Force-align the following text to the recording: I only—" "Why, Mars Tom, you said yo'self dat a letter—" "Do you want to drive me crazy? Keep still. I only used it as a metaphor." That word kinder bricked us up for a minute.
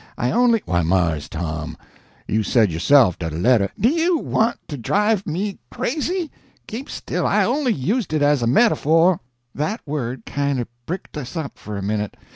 I 0.17 0.31
only—" 0.31 0.63
"Why, 0.65 0.81
Mars 0.81 1.29
Tom, 1.29 1.77
you 2.27 2.41
said 2.41 2.71
yo'self 2.71 3.19
dat 3.19 3.33
a 3.33 3.37
letter—" 3.37 3.69
"Do 3.79 3.87
you 3.87 4.17
want 4.17 4.57
to 4.69 4.75
drive 4.75 5.27
me 5.27 5.59
crazy? 5.69 6.31
Keep 6.65 6.89
still. 6.89 7.27
I 7.27 7.43
only 7.45 7.73
used 7.73 8.11
it 8.11 8.23
as 8.23 8.41
a 8.41 8.47
metaphor." 8.47 9.19
That 9.53 9.79
word 9.85 10.25
kinder 10.25 10.65
bricked 10.87 11.17
us 11.17 11.37
up 11.37 11.55
for 11.59 11.77
a 11.77 11.83
minute. 11.83 12.17